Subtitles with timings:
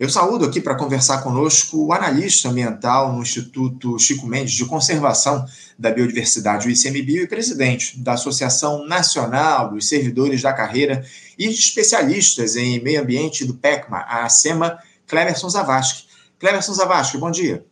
[0.00, 5.44] Eu saúdo aqui para conversar conosco o analista ambiental no Instituto Chico Mendes de Conservação
[5.78, 11.04] da Biodiversidade, o ICMBio, e presidente da Associação Nacional dos Servidores da Carreira
[11.38, 16.06] e de especialistas em meio ambiente do PECMA, a ASEMA, Cleverson Zavascki.
[16.38, 17.66] Cleverson Zavascki, bom dia.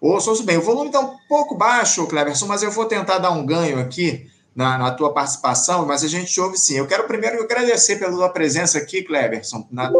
[0.00, 3.32] Ô, Souza, bem, o volume está um pouco baixo, Cleverson, mas eu vou tentar dar
[3.32, 4.26] um ganho aqui
[4.56, 6.78] na, na, tua participação, mas a gente ouve sim.
[6.78, 9.92] Eu quero primeiro agradecer pela tua presença aqui, Cleverson, na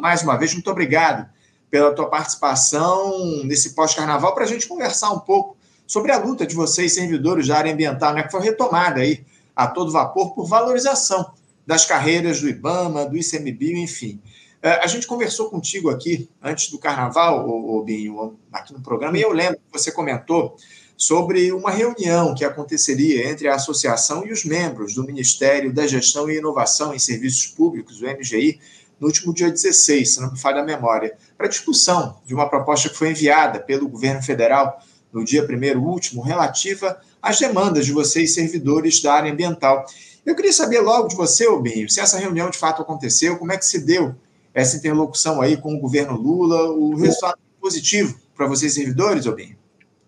[0.00, 1.28] mais uma vez, muito obrigado
[1.70, 6.54] pela tua participação nesse pós-carnaval para a gente conversar um pouco sobre a luta de
[6.54, 9.24] vocês, servidores da área ambiental, né, que foi retomada aí
[9.54, 11.32] a todo vapor por valorização
[11.66, 14.20] das carreiras do IBAMA, do ICMBio, enfim.
[14.62, 19.22] É, a gente conversou contigo aqui antes do carnaval, o Binho, aqui no programa, e
[19.22, 20.56] eu lembro que você comentou
[20.96, 26.28] sobre uma reunião que aconteceria entre a associação e os membros do Ministério da Gestão
[26.28, 28.58] e Inovação em Serviços Públicos, o MGI,
[29.00, 32.88] no último dia 16, se não me falha a memória, para discussão de uma proposta
[32.88, 34.80] que foi enviada pelo governo federal
[35.12, 39.84] no dia primeiro último, relativa às demandas de vocês, servidores da área ambiental.
[40.24, 43.56] Eu queria saber logo de você, Obinho, se essa reunião de fato aconteceu, como é
[43.56, 44.14] que se deu
[44.52, 49.56] essa interlocução aí com o governo Lula, o resultado positivo para vocês, servidores, Obinho?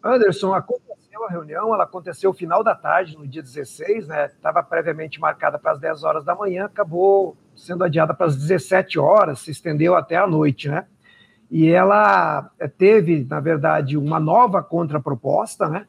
[0.03, 4.27] Anderson, aconteceu a reunião, ela aconteceu no final da tarde, no dia 16, né?
[4.27, 8.99] Estava previamente marcada para as 10 horas da manhã, acabou sendo adiada para as 17
[8.99, 10.87] horas, se estendeu até a noite, né?
[11.51, 15.87] E ela eh, teve, na verdade, uma nova contraproposta, né,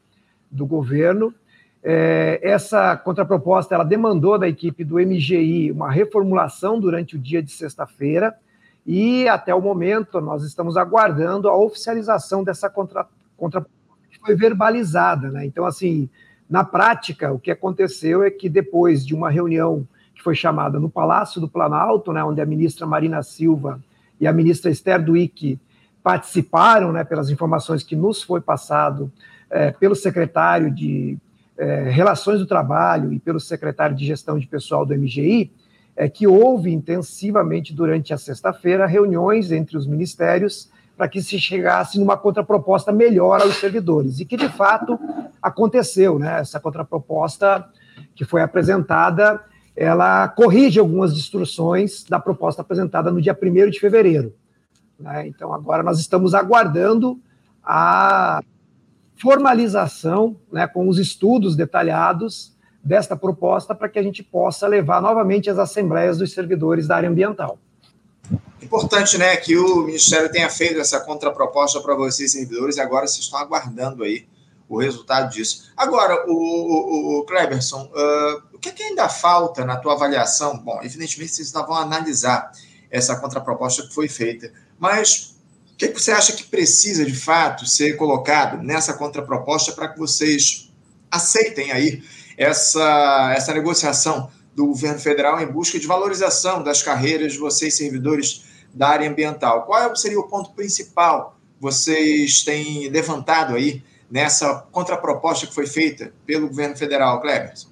[0.50, 1.32] do governo.
[1.84, 7.50] É, essa contraproposta ela demandou da equipe do MGI uma reformulação durante o dia de
[7.50, 8.34] sexta-feira
[8.86, 13.06] e até o momento nós estamos aguardando a oficialização dessa contra,
[13.36, 15.44] contraproposta que foi verbalizada, né?
[15.46, 16.08] Então, assim,
[16.48, 19.86] na prática, o que aconteceu é que depois de uma reunião
[20.22, 23.80] que foi chamada no Palácio do Planalto, né, onde a ministra Marina Silva
[24.20, 25.58] e a ministra Esther Duick
[26.00, 29.10] participaram, né, pelas informações que nos foi passado
[29.50, 31.18] é, pelo secretário de
[31.58, 35.50] é, Relações do Trabalho e pelo secretário de Gestão de Pessoal do MGI,
[35.96, 41.98] é que houve intensivamente durante a sexta-feira reuniões entre os ministérios para que se chegasse
[41.98, 44.98] numa contraproposta melhor aos servidores, e que de fato
[45.42, 46.40] aconteceu, né?
[46.40, 47.68] Essa contraproposta
[48.14, 49.40] que foi apresentada
[49.76, 54.34] ela corrige algumas distorções da proposta apresentada no dia 1 de fevereiro.
[54.98, 55.26] Né?
[55.26, 57.18] Então, agora nós estamos aguardando
[57.64, 58.42] a
[59.20, 62.52] formalização, né, com os estudos detalhados
[62.82, 67.08] desta proposta, para que a gente possa levar novamente às assembleias dos servidores da área
[67.08, 67.58] ambiental.
[68.60, 73.24] Importante, né, que o Ministério tenha feito essa contraproposta para vocês, servidores, e agora vocês
[73.24, 74.26] estão aguardando aí
[74.76, 75.72] o resultado disso.
[75.76, 80.58] Agora, o, o, o Kleberson, uh, o que, é que, ainda falta na tua avaliação?
[80.58, 82.52] Bom, evidentemente vocês ainda vão analisar
[82.90, 85.36] essa contraproposta que foi feita, mas
[85.72, 89.88] o que, é que você acha que precisa, de fato, ser colocado nessa contraproposta para
[89.88, 90.70] que vocês
[91.10, 92.02] aceitem aí
[92.36, 98.44] essa, essa negociação do governo federal em busca de valorização das carreiras de vocês, servidores
[98.72, 99.64] da área ambiental?
[99.64, 106.46] Qual seria o ponto principal vocês têm levantado aí nessa contraproposta que foi feita pelo
[106.48, 107.70] governo federal, Cleberson?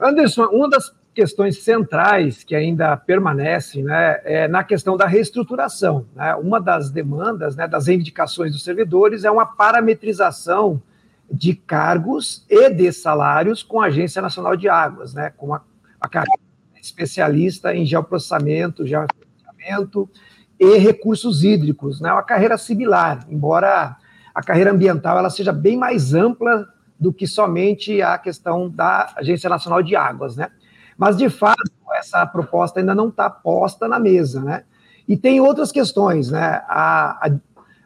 [0.00, 6.06] Anderson, uma das questões centrais que ainda permanecem né, é na questão da reestruturação.
[6.16, 6.34] Né?
[6.36, 10.82] Uma das demandas, né, das reivindicações dos servidores é uma parametrização
[11.30, 15.60] de cargos e de salários com a Agência Nacional de Águas, né, com a,
[16.00, 16.24] a
[16.80, 20.08] especialista em geoprocessamento, georreferenciamento
[20.58, 23.98] e recursos hídricos, né, uma carreira similar, embora
[24.34, 29.50] a carreira ambiental ela seja bem mais ampla do que somente a questão da Agência
[29.50, 30.48] Nacional de Águas, né?
[30.96, 31.60] Mas, de fato,
[31.94, 34.64] essa proposta ainda não está posta na mesa, né?
[35.08, 36.62] E tem outras questões, né?
[36.68, 37.30] A, a,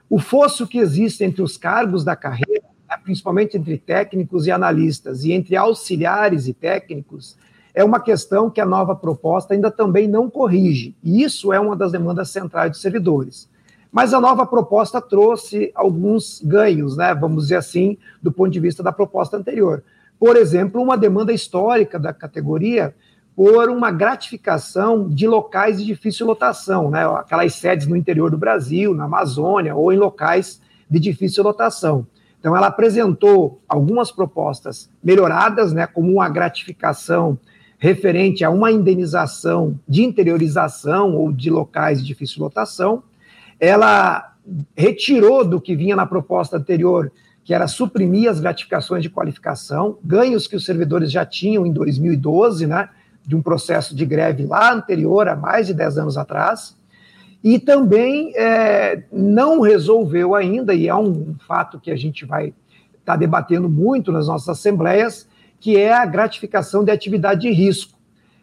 [0.09, 2.97] o fosso que existe entre os cargos da carreira, né?
[3.03, 7.37] principalmente entre técnicos e analistas, e entre auxiliares e técnicos,
[7.75, 10.95] é uma questão que a nova proposta ainda também não corrige.
[11.03, 13.49] E isso é uma das demandas centrais dos servidores.
[13.91, 18.83] Mas a nova proposta trouxe alguns ganhos, né, vamos dizer assim, do ponto de vista
[18.83, 19.83] da proposta anterior.
[20.19, 22.95] Por exemplo, uma demanda histórica da categoria
[23.35, 28.95] por uma gratificação de locais de difícil lotação, né, aquelas sedes no interior do Brasil,
[28.95, 30.61] na Amazônia ou em locais
[30.91, 32.07] de difícil lotação.
[32.41, 37.39] Então, ela apresentou algumas propostas melhoradas, né, como uma gratificação
[37.79, 43.03] referente a uma indenização de interiorização ou de locais de difícil lotação,
[43.59, 44.35] ela
[44.77, 47.11] retirou do que vinha na proposta anterior,
[47.45, 52.67] que era suprimir as gratificações de qualificação, ganhos que os servidores já tinham em 2012,
[52.67, 52.89] né,
[53.25, 56.77] de um processo de greve lá anterior, há mais de 10 anos atrás,
[57.43, 63.13] e também é, não resolveu ainda, e é um fato que a gente vai estar
[63.13, 65.29] tá debatendo muito nas nossas assembleias,
[65.61, 67.97] que é a gratificação de atividade de risco,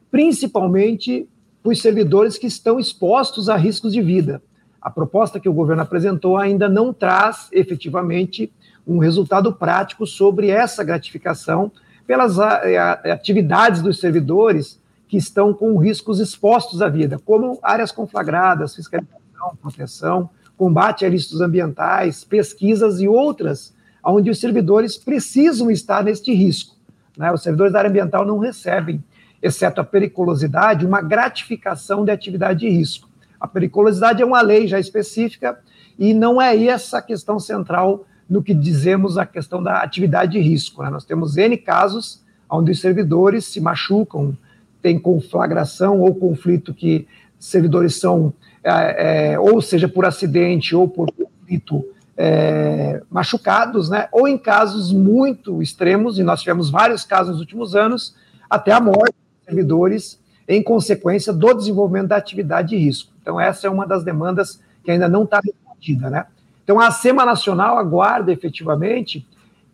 [0.10, 1.28] principalmente
[1.62, 4.42] para os servidores que estão expostos a riscos de vida.
[4.84, 8.52] A proposta que o governo apresentou ainda não traz efetivamente
[8.86, 11.72] um resultado prático sobre essa gratificação
[12.06, 14.78] pelas atividades dos servidores
[15.08, 21.40] que estão com riscos expostos à vida, como áreas conflagradas, fiscalização, proteção, combate a ilícitos
[21.40, 26.76] ambientais, pesquisas e outras, onde os servidores precisam estar neste risco.
[27.18, 27.32] Né?
[27.32, 29.02] Os servidores da área ambiental não recebem,
[29.42, 33.13] exceto a periculosidade, uma gratificação de atividade de risco.
[33.44, 35.60] A periculosidade é uma lei já específica
[36.00, 40.40] e não é essa a questão central no que dizemos a questão da atividade de
[40.40, 40.82] risco.
[40.82, 40.90] Né?
[40.90, 44.38] Nós temos N casos onde os servidores se machucam,
[44.82, 47.06] tem conflagração ou conflito que
[47.38, 51.84] servidores são, é, é, ou seja, por acidente ou por conflito
[52.16, 54.08] é, machucados, né?
[54.14, 58.16] ou em casos muito extremos, e nós tivemos vários casos nos últimos anos,
[58.50, 63.12] até a morte de servidores em consequência do desenvolvimento da atividade de risco.
[63.22, 66.10] Então, essa é uma das demandas que ainda não está respondida.
[66.10, 66.26] Né?
[66.64, 69.26] Então, a SEMA Nacional aguarda efetivamente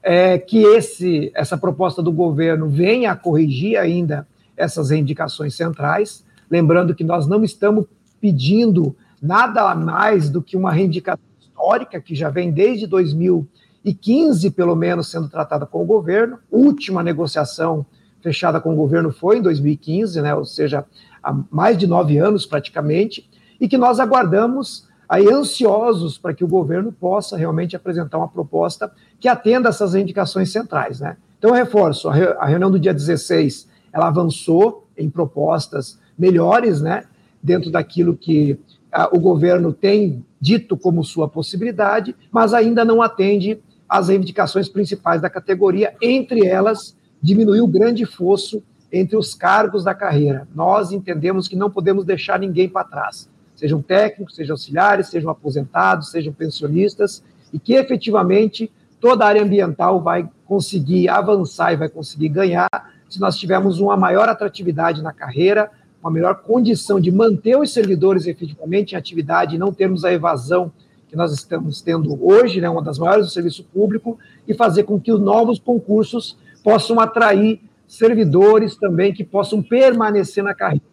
[0.02, 6.24] é, que esse, essa proposta do governo venha a corrigir ainda essas reivindicações centrais.
[6.50, 7.86] Lembrando que nós não estamos
[8.20, 15.10] pedindo nada mais do que uma reivindicação histórica, que já vem desde 2015, pelo menos,
[15.10, 16.40] sendo tratada com o governo.
[16.52, 17.86] Última negociação
[18.22, 20.86] fechada com o governo foi em 2015, né, ou seja,
[21.24, 23.30] há mais de nove anos praticamente,
[23.60, 28.92] e que nós aguardamos aí ansiosos para que o governo possa realmente apresentar uma proposta
[29.20, 31.00] que atenda essas indicações centrais.
[31.00, 31.18] Né?
[31.38, 37.06] Então, eu reforço, a reunião do dia 16 ela avançou em propostas melhores, né,
[37.42, 38.60] dentro daquilo que
[38.92, 45.22] ah, o governo tem dito como sua possibilidade, mas ainda não atende às reivindicações principais
[45.22, 50.48] da categoria, entre elas, diminuir o grande fosso entre os cargos da carreira.
[50.54, 56.12] Nós entendemos que não podemos deixar ninguém para trás, sejam técnicos, sejam auxiliares, sejam aposentados,
[56.12, 57.24] sejam pensionistas,
[57.54, 62.70] e que efetivamente toda a área ambiental vai conseguir avançar e vai conseguir ganhar
[63.10, 68.28] se nós tivermos uma maior atratividade na carreira, uma melhor condição de manter os servidores
[68.28, 70.72] efetivamente em atividade e não termos a evasão
[71.08, 74.18] que nós estamos tendo hoje, né, uma das maiores do serviço público,
[74.48, 80.54] e fazer com que os novos concursos possam atrair servidores também que possam permanecer na
[80.54, 80.84] carreira.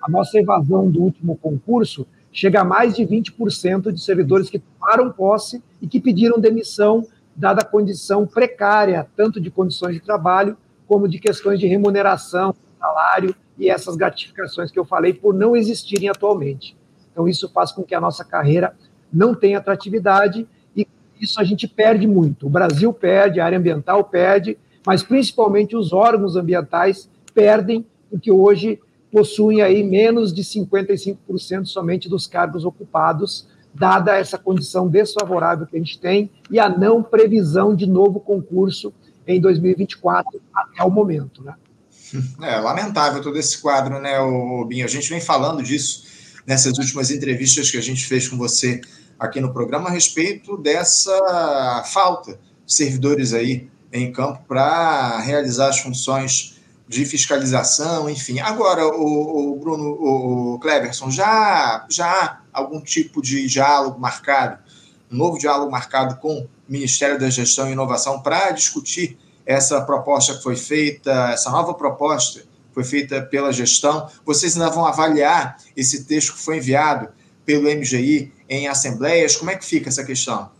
[0.00, 5.10] A nossa evasão do último concurso chega a mais de 20% de servidores que tomaram
[5.10, 10.56] posse e que pediram demissão, dada a condição precária, tanto de condições de trabalho
[10.86, 16.08] como de questões de remuneração, salário e essas gratificações que eu falei por não existirem
[16.08, 16.76] atualmente.
[17.12, 18.74] Então, isso faz com que a nossa carreira
[19.12, 20.86] não tenha atratividade e
[21.20, 22.46] isso a gente perde muito.
[22.46, 28.80] O Brasil perde, a área ambiental perde, mas principalmente os órgãos ambientais perdem, porque hoje
[29.12, 35.78] possuem aí menos de 55% somente dos cargos ocupados, dada essa condição desfavorável que a
[35.78, 38.92] gente tem e a não previsão de novo concurso
[39.26, 41.54] em 2024 até o momento, né?
[42.42, 44.16] É lamentável todo esse quadro, né,
[44.66, 44.84] Binho?
[44.84, 46.04] A gente vem falando disso
[46.44, 48.80] nessas últimas entrevistas que a gente fez com você
[49.16, 52.32] aqui no programa a respeito dessa falta
[52.66, 58.40] de servidores aí em campo para realizar as funções de fiscalização, enfim.
[58.40, 64.58] Agora, o, o Bruno, o Cleverson, já, já há algum tipo de diálogo marcado,
[65.10, 69.16] um novo diálogo marcado com Ministério da Gestão e Inovação para discutir
[69.46, 74.08] essa proposta que foi feita, essa nova proposta que foi feita pela gestão.
[74.24, 77.08] Vocês ainda vão avaliar esse texto que foi enviado
[77.44, 79.36] pelo MGI em assembleias?
[79.36, 80.50] Como é que fica essa questão?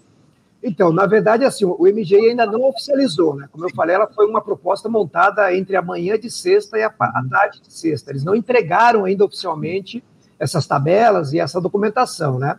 [0.62, 3.48] Então, na verdade, assim, o MGI ainda não oficializou, né?
[3.50, 6.90] Como eu falei, ela foi uma proposta montada entre a manhã de sexta e a,
[6.90, 8.10] tarde de sexta.
[8.10, 10.04] Eles não entregaram ainda oficialmente
[10.38, 12.58] essas tabelas e essa documentação, né?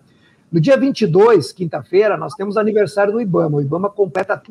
[0.52, 3.58] No dia 22, quinta-feira, nós temos aniversário do IBAMA.
[3.58, 4.42] O IBAMA completa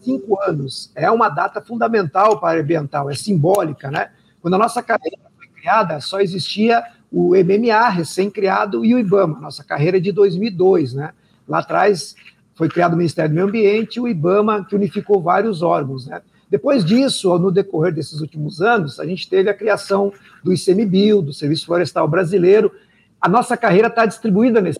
[0.00, 0.90] cinco anos.
[0.94, 4.10] É uma data fundamental para a ambiental, é simbólica, né?
[4.42, 9.40] Quando a nossa carreira foi criada, só existia o MMA recém-criado e o IBAMA.
[9.40, 11.12] Nossa carreira de 2002, né?
[11.48, 12.14] Lá atrás
[12.56, 16.20] foi criado o Ministério do Meio Ambiente o IBAMA, que unificou vários órgãos, né?
[16.50, 21.32] Depois disso, no decorrer desses últimos anos, a gente teve a criação do ICMBio, do
[21.32, 22.72] Serviço Florestal Brasileiro.
[23.20, 24.78] A nossa carreira está distribuída nesse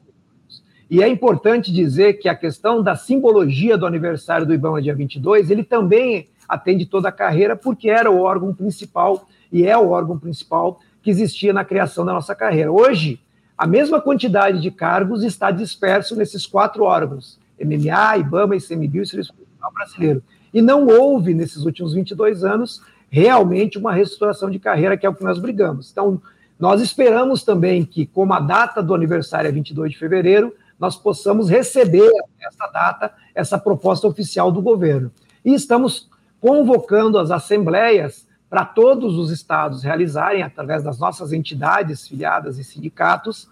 [0.88, 5.50] e é importante dizer que a questão da simbologia do aniversário do IBAMA dia 22,
[5.50, 10.16] ele também atende toda a carreira, porque era o órgão principal e é o órgão
[10.16, 12.70] principal que existia na criação da nossa carreira.
[12.70, 13.20] Hoje,
[13.58, 19.34] a mesma quantidade de cargos está disperso nesses quatro órgãos, MMA, IBAMA, ICMBio e Serviço
[19.34, 20.22] Federal Brasileiro.
[20.52, 25.14] E não houve, nesses últimos 22 anos, realmente uma reestruturação de carreira, que é o
[25.14, 25.90] que nós brigamos.
[25.90, 26.20] Então,
[26.58, 31.48] nós esperamos também que, como a data do aniversário é 22 de fevereiro, nós possamos
[31.48, 32.10] receber
[32.40, 35.10] essa data, essa proposta oficial do governo.
[35.44, 36.08] E estamos
[36.40, 43.48] convocando as assembleias para todos os estados realizarem, através das nossas entidades filiadas e sindicatos,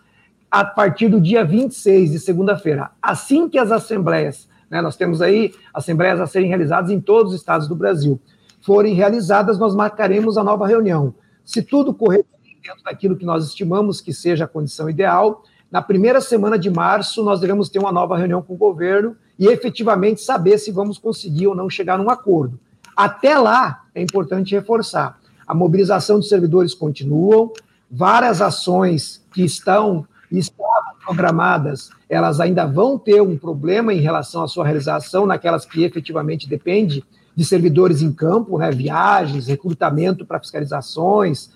[0.55, 2.93] a partir do dia 26, de segunda-feira.
[3.03, 7.41] Assim que as assembleias, né, nós temos aí assembleias a serem realizadas em todos os
[7.41, 8.21] estados do Brasil,
[8.61, 11.13] forem realizadas, nós marcaremos a nova reunião.
[11.45, 12.25] Se tudo correr
[12.63, 15.43] dentro daquilo que nós estimamos que seja a condição ideal,
[15.73, 19.49] na primeira semana de março nós devemos ter uma nova reunião com o governo e
[19.49, 22.61] efetivamente saber se vamos conseguir ou não chegar num acordo.
[22.97, 25.19] Até lá, é importante reforçar,
[25.49, 27.53] a mobilização dos servidores continuam,
[27.91, 30.07] várias ações que estão
[30.39, 35.85] estavam programadas, elas ainda vão ter um problema em relação à sua realização, naquelas que
[35.85, 37.05] efetivamente depende
[37.37, 41.51] de servidores em campo, né, viagens, recrutamento para fiscalizações,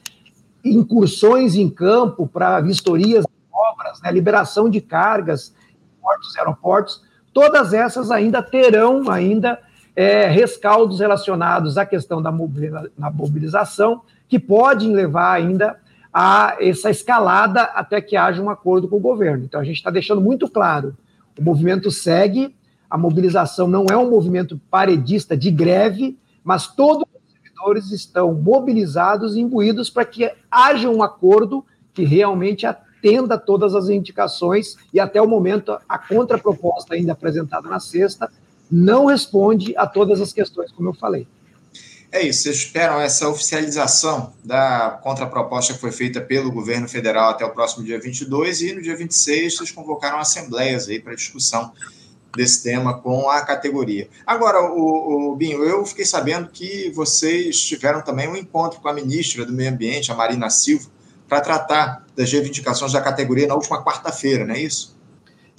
[0.65, 5.55] incursões em campo para vistorias de obras, né, liberação de cargas,
[6.01, 9.59] portos aeroportos, todas essas ainda terão ainda
[9.95, 15.77] é, rescaldos relacionados à questão da mobilização, que podem levar ainda
[16.21, 19.45] a essa escalada até que haja um acordo com o governo.
[19.45, 20.97] Então, a gente está deixando muito claro:
[21.39, 22.57] o movimento segue,
[22.91, 29.37] a mobilização não é um movimento paredista de greve, mas todos os servidores estão mobilizados
[29.37, 35.23] e imbuídos para que haja um acordo que realmente atenda todas as indicações e até
[35.23, 38.29] o momento a contraproposta ainda apresentada na sexta
[38.69, 41.29] não responde a todas as questões, como eu falei.
[42.11, 47.45] É isso, vocês esperam essa oficialização da contraproposta que foi feita pelo governo federal até
[47.45, 51.71] o próximo dia 22 e no dia 26 vocês convocaram assembleias aí para discussão
[52.35, 54.09] desse tema com a categoria.
[54.27, 58.93] Agora, o, o, Binho, eu fiquei sabendo que vocês tiveram também um encontro com a
[58.93, 60.89] ministra do Meio Ambiente, a Marina Silva,
[61.29, 64.97] para tratar das reivindicações da categoria na última quarta-feira, não é isso?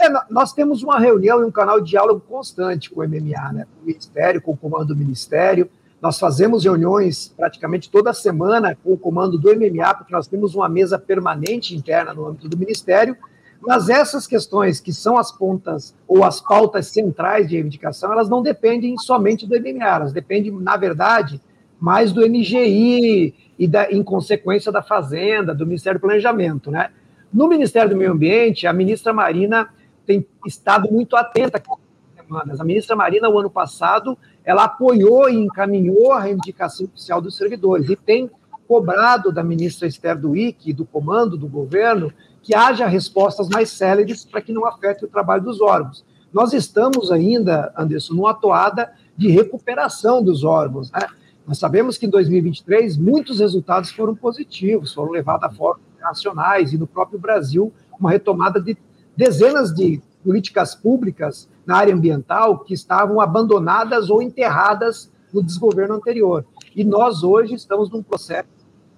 [0.02, 3.68] É, nós temos uma reunião e um canal de diálogo constante com o MMA, né,
[3.72, 5.70] com o Ministério, com o comando do Ministério.
[6.02, 10.70] Nós fazemos reuniões praticamente toda semana com o comando do MMA, porque nós temos uma
[10.70, 13.18] mesa permanente interna no âmbito do Ministério,
[13.62, 18.42] mas essas questões que são as pontas ou as pautas centrais de reivindicação, elas não
[18.42, 21.42] dependem somente do MMA, elas dependem, na verdade,
[21.80, 26.72] mais do MGI e, da, em consequência, da Fazenda, do Ministério do Planejamento.
[26.72, 26.90] Né?
[27.34, 29.70] No Ministério do Meio Ambiente, a ministra Marina
[30.06, 32.62] tem estado muito atenta às demandas.
[32.62, 34.18] A ministra Marina, o ano passado,
[34.50, 38.28] ela apoiou e encaminhou a reivindicação oficial dos servidores e tem
[38.68, 44.26] cobrado da ministra Esther Duick e do comando do governo que haja respostas mais céleres
[44.26, 46.04] para que não afete o trabalho dos órgãos.
[46.34, 50.92] Nós estamos ainda, Anderson, numa atuada de recuperação dos órgãos.
[50.92, 51.02] Né?
[51.46, 56.78] Nós sabemos que em 2023 muitos resultados foram positivos, foram levados a fóruns internacionais e
[56.80, 58.76] no próprio Brasil uma retomada de
[59.16, 66.44] dezenas de políticas públicas na área ambiental que estavam abandonadas ou enterradas no desgoverno anterior.
[66.76, 68.50] E nós hoje estamos num processo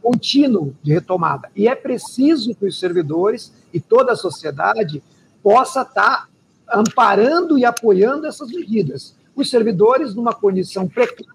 [0.01, 1.49] contínuo de retomada.
[1.53, 5.03] E é preciso que os servidores e toda a sociedade
[5.43, 6.29] possa estar
[6.65, 9.17] amparando e apoiando essas medidas.
[9.35, 11.29] Os servidores, numa condição precária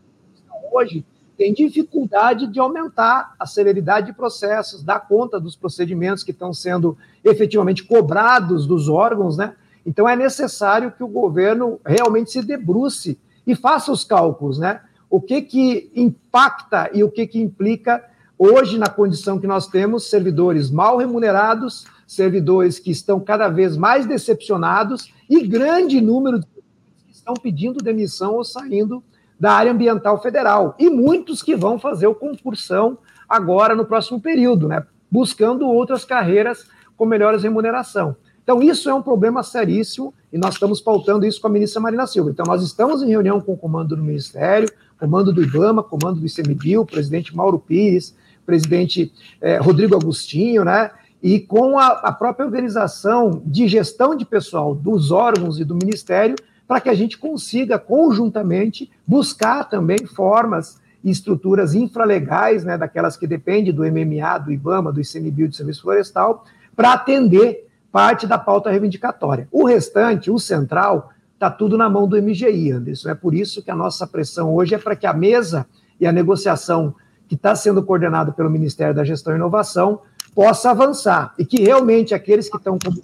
[0.73, 1.05] hoje,
[1.37, 6.97] têm dificuldade de aumentar a celeridade de processos, dar conta dos procedimentos que estão sendo
[7.23, 9.55] efetivamente cobrados dos órgãos, né?
[9.87, 14.81] Então é necessário que o governo realmente se debruce e faça os cálculos, né?
[15.09, 18.03] O que que impacta e o que que implica
[18.39, 24.05] Hoje, na condição que nós temos, servidores mal remunerados, servidores que estão cada vez mais
[24.05, 29.03] decepcionados e grande número de que estão pedindo demissão ou saindo
[29.41, 30.75] da área ambiental federal.
[30.79, 34.85] E muitos que vão fazer o concursão agora no próximo período, né?
[35.11, 38.17] buscando outras carreiras com melhores remuneração.
[38.47, 42.07] Então, isso é um problema seríssimo e nós estamos pautando isso com a ministra Marina
[42.07, 42.31] Silva.
[42.31, 44.69] Então, nós estamos em reunião com o comando do Ministério,
[45.01, 48.15] comando do IBAMA, comando do ICMBio, presidente Mauro Pires,
[48.47, 50.93] presidente é, Rodrigo Agostinho, né?
[51.21, 56.37] E com a, a própria organização de gestão de pessoal dos órgãos e do Ministério,
[56.69, 63.27] para que a gente consiga, conjuntamente, buscar também formas e estruturas infralegais, né, daquelas que
[63.27, 66.45] dependem do MMA, do IBAMA, do ICMBio, do Serviço Florestal,
[66.77, 67.66] para atender
[67.97, 69.49] parte da pauta reivindicatória.
[69.51, 73.09] O restante, o central, está tudo na mão do MGI, Anderson.
[73.09, 75.67] É por isso que a nossa pressão hoje é para que a mesa
[75.99, 76.95] e a negociação
[77.27, 80.03] que está sendo coordenado pelo Ministério da Gestão e Inovação,
[80.35, 83.01] possa avançar e que realmente aqueles que estão como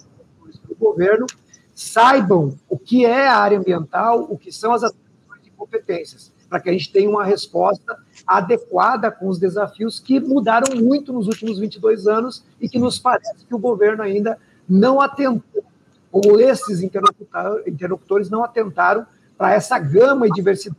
[0.77, 1.25] governo
[1.73, 6.59] saibam o que é a área ambiental, o que são as atribuições e competências, para
[6.59, 7.97] que a gente tenha uma resposta
[8.27, 13.43] adequada com os desafios que mudaram muito nos últimos 22 anos e que nos parece
[13.43, 15.63] que o governo ainda não atentou,
[16.11, 19.05] ou esses interlocutores não atentaram
[19.37, 20.77] para essa gama e diversidade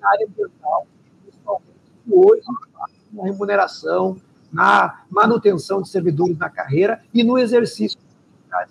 [0.00, 0.86] na área ambiental,
[1.22, 1.66] principalmente
[2.10, 2.42] hoje,
[3.12, 4.16] na remuneração,
[4.52, 7.98] na manutenção de servidores na carreira e no exercício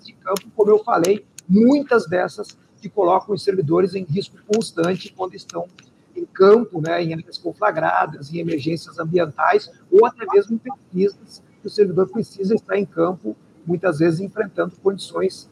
[0.03, 5.35] de campo, como eu falei, muitas dessas que colocam os servidores em risco constante quando
[5.35, 5.67] estão
[6.15, 11.67] em campo, né, em áreas conflagradas, em emergências ambientais, ou até mesmo em pesquisas, que
[11.67, 15.49] o servidor precisa estar em campo, muitas vezes enfrentando condições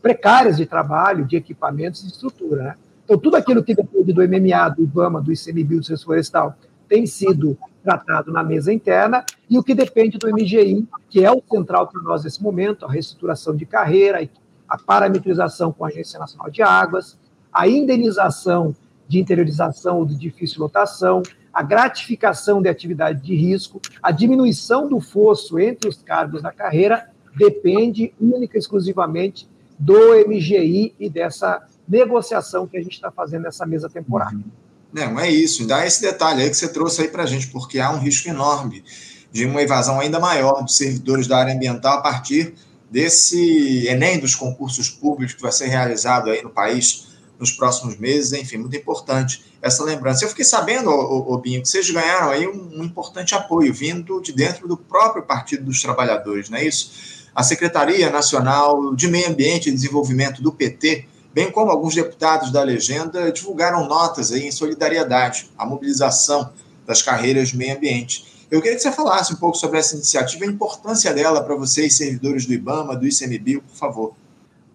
[0.00, 2.62] precárias de trabalho, de equipamentos e estrutura.
[2.62, 2.74] Né?
[3.04, 6.56] Então, tudo aquilo que depende do MMA, do IBAMA, do ICMBio, do Serviço Florestal,
[6.88, 11.42] tem sido tratado na mesa interna, e o que depende do MGI, que é o
[11.50, 14.28] central para nós nesse momento, a reestruturação de carreira,
[14.68, 17.18] a parametrização com a Agência Nacional de Águas,
[17.52, 18.74] a indenização
[19.08, 25.00] de interiorização ou de difícil lotação, a gratificação de atividade de risco, a diminuição do
[25.00, 29.48] fosso entre os cargos da carreira depende única e exclusivamente
[29.78, 34.36] do MGI e dessa negociação que a gente está fazendo nessa mesa temporária.
[34.36, 34.44] Uhum.
[34.92, 35.66] Não, é isso.
[35.66, 38.28] Dá esse detalhe aí que você trouxe aí para a gente, porque há um risco
[38.28, 38.84] enorme
[39.32, 42.54] de uma evasão ainda maior dos servidores da área ambiental a partir
[42.90, 48.32] desse Enem dos concursos públicos que vai ser realizado aí no país nos próximos meses,
[48.34, 50.24] enfim, muito importante essa lembrança.
[50.24, 54.20] Eu fiquei sabendo, ô, ô, Binho, que vocês ganharam aí um, um, importante apoio vindo
[54.20, 57.21] de dentro do próprio Partido dos Trabalhadores, não é isso?
[57.34, 62.62] A Secretaria Nacional de Meio Ambiente e Desenvolvimento do PT, bem como alguns deputados da
[62.62, 66.52] legenda, divulgaram notas aí em solidariedade à mobilização
[66.86, 68.46] das carreiras de meio ambiente.
[68.50, 71.54] Eu queria que você falasse um pouco sobre essa iniciativa e a importância dela para
[71.54, 74.14] vocês, servidores do IBAMA, do ICMBio, por favor.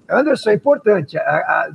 [0.09, 1.15] Anderson, é importante.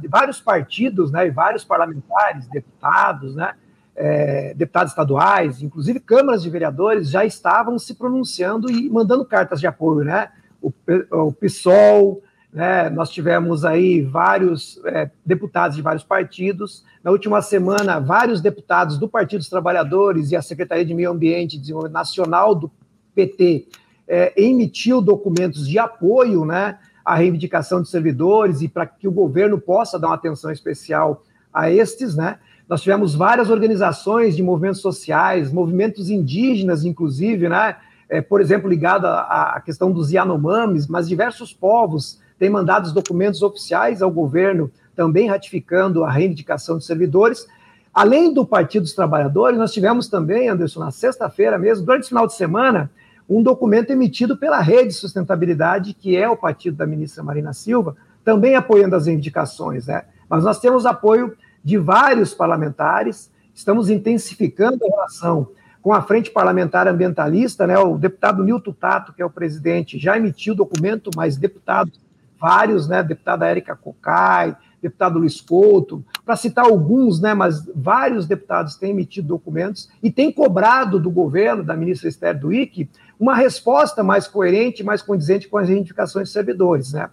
[0.09, 3.55] Vários partidos, né, e vários parlamentares, deputados, né,
[3.95, 9.67] é, deputados estaduais, inclusive câmaras de vereadores, já estavam se pronunciando e mandando cartas de
[9.69, 10.31] apoio, né?
[10.63, 10.73] O,
[11.11, 12.23] o PSOL,
[12.53, 16.85] né, nós tivemos aí vários é, deputados de vários partidos.
[17.03, 21.57] Na última semana, vários deputados do Partido dos Trabalhadores e a Secretaria de Meio Ambiente
[21.57, 22.71] e Desenvolvimento Nacional do
[23.15, 23.67] PT
[24.07, 29.59] é, emitiu documentos de apoio né, à reivindicação de servidores e para que o governo
[29.59, 32.15] possa dar uma atenção especial a estes.
[32.15, 32.39] Né.
[32.69, 37.77] Nós tivemos várias organizações de movimentos sociais, movimentos indígenas, inclusive, né,
[38.13, 43.43] é, por exemplo, ligado à, questão dos Yanomamis, mas diversos povos tem mandado os documentos
[43.43, 47.47] oficiais ao governo, também ratificando a reivindicação de servidores.
[47.95, 52.27] Além do Partido dos Trabalhadores, nós tivemos também, Anderson, na sexta-feira mesmo, durante o final
[52.27, 52.91] de semana,
[53.27, 58.57] um documento emitido pela Rede Sustentabilidade, que é o partido da ministra Marina Silva, também
[58.57, 59.87] apoiando as reivindicações.
[59.87, 60.05] Né?
[60.29, 65.49] Mas nós temos apoio de vários parlamentares, estamos intensificando a relação
[65.83, 67.77] com a Frente Parlamentar Ambientalista, né?
[67.77, 72.01] o deputado Nilton Tato, que é o presidente, já emitiu documento, mas deputados
[72.41, 78.75] vários, né, deputada Érica Cocai, deputado Luiz Couto, para citar alguns, né, mas vários deputados
[78.75, 84.27] têm emitido documentos e têm cobrado do governo, da ministra Esther Duick, uma resposta mais
[84.27, 87.09] coerente, mais condizente com as reivindicações de servidores, né.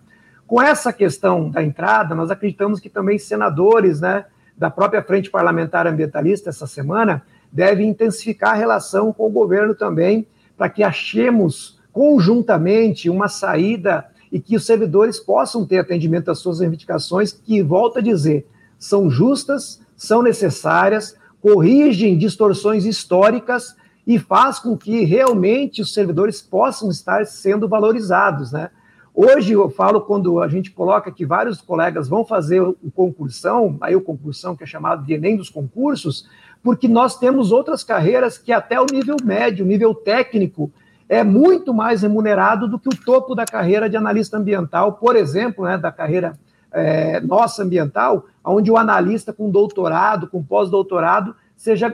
[0.48, 4.26] Com essa questão da entrada, nós acreditamos que também senadores, né,
[4.58, 10.28] da própria Frente Parlamentar Ambientalista essa semana, devem intensificar a relação com o governo também,
[10.58, 16.60] para que achemos conjuntamente uma saída e que os servidores possam ter atendimento às suas
[16.60, 24.78] reivindicações, que, volto a dizer, são justas, são necessárias, corrigem distorções históricas e faz com
[24.78, 28.70] que realmente os servidores possam estar sendo valorizados, né?
[29.14, 33.96] Hoje eu falo quando a gente coloca que vários colegas vão fazer o concursão, aí
[33.96, 36.30] o concursão que é chamado de Enem dos concursos,
[36.64, 40.72] porque nós temos outras carreiras que até o nível médio, nível técnico,
[41.08, 45.66] é muito mais remunerado do que o topo da carreira de analista ambiental, por exemplo,
[45.66, 46.34] né, da carreira
[46.72, 51.36] é, nossa ambiental, onde o analista com doutorado, com pós-doutorado,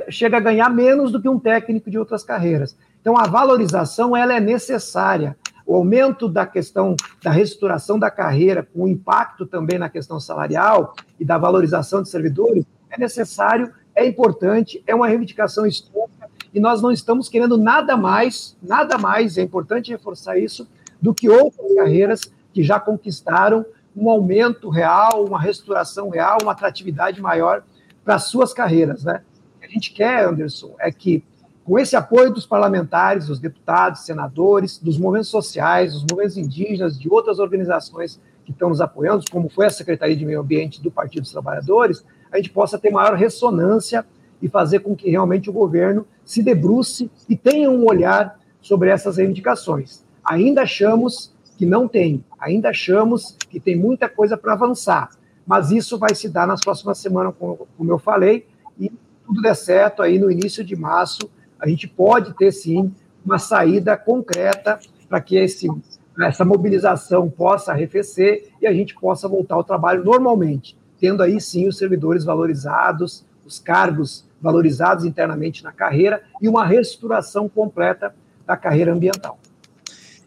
[0.10, 2.78] chega a ganhar menos do que um técnico de outras carreiras.
[3.02, 5.36] Então, a valorização ela é necessária.
[5.66, 10.94] O aumento da questão da reestruturação da carreira, com o impacto também na questão salarial
[11.20, 16.82] e da valorização de servidores, é necessário, é importante, é uma reivindicação histórica e nós
[16.82, 20.68] não estamos querendo nada mais, nada mais, é importante reforçar isso,
[21.02, 22.22] do que outras carreiras
[22.54, 27.64] que já conquistaram um aumento real, uma restauração real, uma atratividade maior
[28.04, 29.22] para as suas carreiras, né?
[29.56, 31.24] O que a gente quer, Anderson, é que
[31.64, 37.10] com esse apoio dos parlamentares, dos deputados, senadores, dos movimentos sociais, dos movimentos indígenas, de
[37.10, 41.24] outras organizações que estão nos apoiando, como foi a Secretaria de Meio Ambiente do Partido
[41.24, 44.06] dos Trabalhadores, a gente possa ter maior ressonância
[44.42, 49.18] e fazer com que realmente o governo se debruce e tenha um olhar sobre essas
[49.18, 50.04] reivindicações.
[50.24, 55.10] Ainda achamos que não tem, ainda achamos que tem muita coisa para avançar,
[55.48, 58.46] mas isso vai se dar nas próximas semanas, como eu falei,
[58.78, 58.92] e
[59.26, 62.92] tudo der certo aí no início de março, a gente pode ter sim
[63.26, 65.68] uma saída concreta para que esse,
[66.20, 71.68] essa mobilização possa arrefecer e a gente possa voltar ao trabalho normalmente, tendo aí sim
[71.68, 78.92] os servidores valorizados, os cargos valorizados internamente na carreira e uma reestruturação completa da carreira
[78.92, 79.38] ambiental.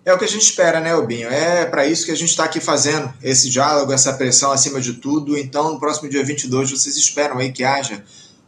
[0.04, 1.28] É o que a gente espera, né, Obinho?
[1.28, 4.94] É para isso que a gente está aqui fazendo esse diálogo, essa pressão acima de
[4.94, 5.36] tudo.
[5.36, 8.04] Então, no próximo dia 22, vocês esperam aí que haja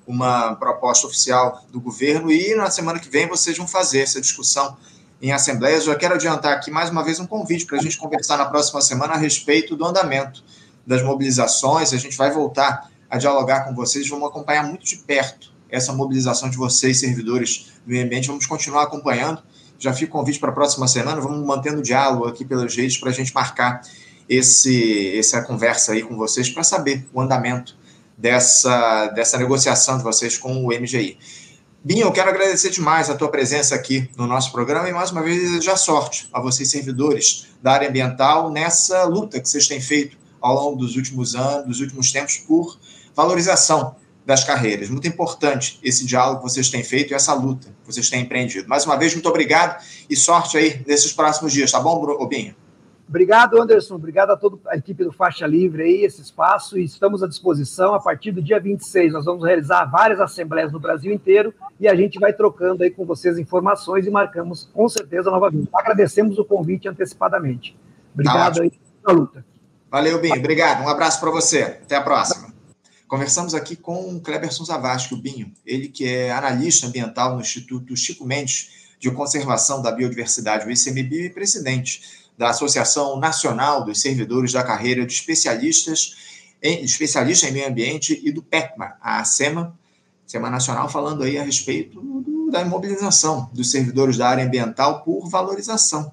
[0.07, 4.77] uma proposta oficial do governo e na semana que vem vocês vão fazer essa discussão
[5.21, 5.83] em assembleias.
[5.83, 8.81] Já quero adiantar aqui mais uma vez um convite para a gente conversar na próxima
[8.81, 10.45] semana a respeito do andamento
[10.87, 11.93] das mobilizações.
[11.93, 16.51] A gente vai voltar a dialogar com vocês, vamos acompanhar muito de perto essa mobilização
[16.51, 18.29] de vocês, servidores do meio ambiente.
[18.29, 19.43] Vamos continuar acompanhando
[19.81, 21.21] já fica o convite para a próxima semana.
[21.21, 23.81] Vamos mantendo o diálogo aqui pelas redes para a gente marcar
[24.29, 27.77] esse, essa conversa aí com vocês para saber o andamento
[28.16, 31.19] dessa, dessa negociação de vocês com o MGI.
[31.83, 35.23] Binho, eu quero agradecer demais a tua presença aqui no nosso programa e mais uma
[35.23, 40.19] vez desejar sorte a vocês, servidores da área ambiental, nessa luta que vocês têm feito
[40.40, 42.79] ao longo dos últimos anos, dos últimos tempos, por
[43.14, 44.88] valorização das carreiras.
[44.88, 48.68] Muito importante esse diálogo que vocês têm feito e essa luta que vocês têm empreendido.
[48.68, 52.55] Mais uma vez, muito obrigado e sorte aí nesses próximos dias, tá bom, Obinho?
[53.11, 53.96] Obrigado, Anderson.
[53.96, 57.92] Obrigado a toda a equipe do Faixa Livre aí, esse espaço, e estamos à disposição.
[57.92, 61.94] A partir do dia 26, nós vamos realizar várias assembleias no Brasil inteiro e a
[61.96, 65.68] gente vai trocando aí com vocês informações e marcamos com certeza novamente.
[65.74, 67.76] Agradecemos o convite antecipadamente.
[68.14, 68.72] Obrigado tá aí
[69.05, 69.44] pela luta.
[69.90, 70.37] Valeu, Binho.
[70.37, 70.85] Obrigado.
[70.85, 71.62] Um abraço para você.
[71.62, 72.55] Até a próxima.
[73.09, 77.96] Conversamos aqui com o Kleberson Zavascki, o Binho, ele que é analista ambiental no Instituto
[77.96, 82.03] Chico Mendes de Conservação da Biodiversidade, o ICMBio, e presidente
[82.38, 86.14] da Associação Nacional dos Servidores da Carreira de Especialistas
[86.62, 89.76] em, especialista em Meio Ambiente e do PECMA, a SEMA,
[90.24, 95.29] SEMA Nacional, falando aí a respeito do, da imobilização dos servidores da área ambiental por
[95.29, 96.12] valorização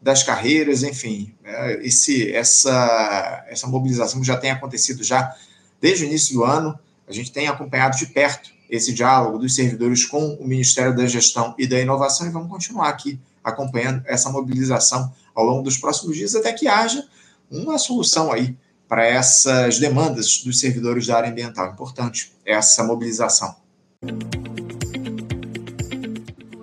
[0.00, 5.34] das carreiras, enfim, é, esse, essa, essa mobilização já tem acontecido já
[5.80, 10.04] Desde o início do ano, a gente tem acompanhado de perto esse diálogo dos servidores
[10.04, 15.10] com o Ministério da Gestão e da Inovação e vamos continuar aqui acompanhando essa mobilização
[15.34, 17.02] ao longo dos próximos dias até que haja
[17.50, 18.54] uma solução aí
[18.86, 21.72] para essas demandas dos servidores da área ambiental.
[21.72, 23.56] Importante essa mobilização.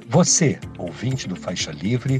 [0.07, 2.19] Você, ouvinte do Faixa Livre,